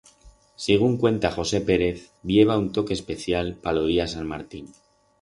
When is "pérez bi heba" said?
1.69-2.59